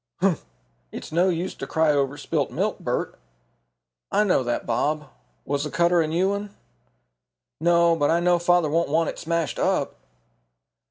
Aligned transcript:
"Humph! 0.19 0.45
it's 0.91 1.11
no 1.11 1.29
use 1.29 1.53
to 1.53 1.67
cry 1.67 1.91
over 1.91 2.17
spilt 2.17 2.49
milk, 2.49 2.79
Bert." 2.79 3.19
"I 4.11 4.23
know 4.23 4.41
that, 4.41 4.65
Bob. 4.65 5.09
Was 5.45 5.63
the 5.63 5.69
cutter 5.69 6.01
a 6.01 6.07
new 6.07 6.29
one?" 6.29 6.55
"No, 7.59 7.95
but 7.95 8.09
I 8.09 8.19
know 8.19 8.39
father 8.39 8.67
won't 8.71 8.89
want 8.89 9.09
it 9.09 9.19
smashed 9.19 9.59
up." 9.59 9.97